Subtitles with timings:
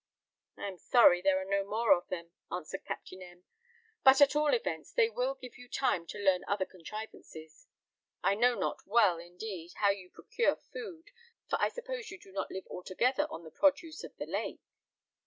[0.57, 3.43] "I am sorry there are no more of them," answered Captain M;
[4.03, 7.67] "but at all events they will give you time to learn other contrivances.
[8.23, 11.11] I know not well, indeed, how you procure food,
[11.47, 14.63] for I suppose you do not live altogether on the produce of the lake."